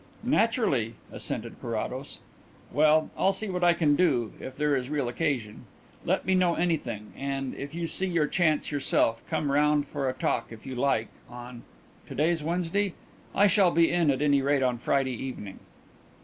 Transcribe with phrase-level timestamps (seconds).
[0.23, 2.17] "Naturally," assented Carrados.
[2.71, 5.65] "Well, I'll see what I can do if there is real occasion.
[6.03, 10.13] Let me know anything, and, if you see your chance yourself, come round for a
[10.13, 11.61] talk if you like on
[12.07, 12.95] to day's Wednesday?
[13.35, 15.59] I shall be in at any rate on Friday evening."